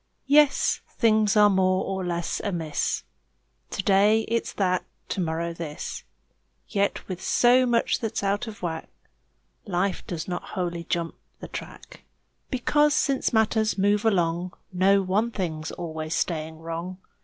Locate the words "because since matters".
12.49-13.77